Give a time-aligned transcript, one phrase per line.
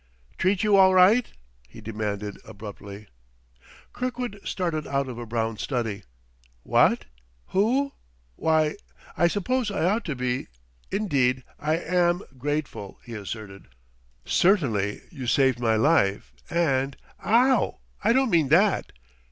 [0.39, 1.31] "'Treat you all right?"
[1.69, 3.05] he demanded abruptly.
[3.93, 6.01] Kirkwood started out of a brown study.
[6.63, 7.05] "What?
[7.49, 7.91] Who?
[8.35, 8.77] Why,
[9.15, 10.47] I suppose I ought to be
[10.89, 13.67] indeed, I am grateful," he asserted.
[14.25, 16.97] "Certainly you saved my life, and"
[17.43, 18.93] "Ow, I don't mean that."